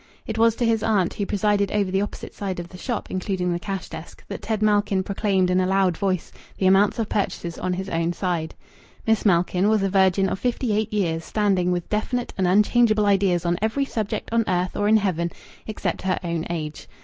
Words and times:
It 0.25 0.39
was 0.39 0.55
to 0.55 0.65
his 0.65 0.81
aunt, 0.81 1.13
who 1.13 1.27
presided 1.27 1.71
over 1.71 1.91
the 1.91 2.01
opposite 2.01 2.33
side 2.33 2.59
of 2.59 2.69
the 2.69 2.77
shop, 2.79 3.11
including 3.11 3.53
the 3.53 3.59
cash 3.59 3.87
desk, 3.87 4.23
that 4.29 4.41
Ted 4.41 4.63
Malkin 4.63 5.03
proclaimed 5.03 5.51
in 5.51 5.59
a 5.61 5.67
loud 5.67 5.95
voice 5.95 6.31
the 6.57 6.65
amounts 6.65 6.97
of 6.97 7.07
purchases 7.07 7.59
on 7.59 7.73
his 7.73 7.87
own 7.87 8.11
side. 8.11 8.55
Miss 9.05 9.27
Malkin 9.27 9.69
was 9.69 9.83
a 9.83 9.91
virgin 9.91 10.27
of 10.27 10.39
fifty 10.39 10.75
eight 10.75 10.91
years' 10.91 11.23
standing, 11.25 11.71
with 11.71 11.87
definite 11.87 12.33
and 12.35 12.47
unchangeable 12.47 13.05
ideas 13.05 13.45
on 13.45 13.59
every 13.61 13.85
subject 13.85 14.27
on 14.33 14.43
earth 14.47 14.75
or 14.75 14.87
in 14.87 14.97
heaven 14.97 15.29
except 15.67 16.01
her 16.01 16.17
own 16.23 16.47
age. 16.49 16.87